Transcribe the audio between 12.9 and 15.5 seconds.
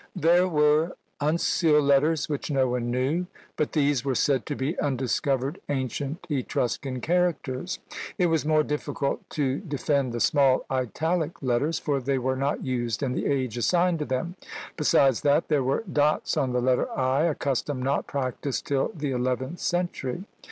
in the age assigned to them; besides that,